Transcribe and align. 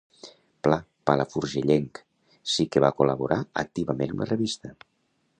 Pla, 0.67 0.77
palafrugellenc, 1.09 1.99
sí 2.53 2.65
que 2.75 2.83
va 2.85 2.91
col·laborar 3.01 3.37
activament 3.65 4.15
amb 4.15 4.23
la 4.25 4.29
revista. 4.31 4.73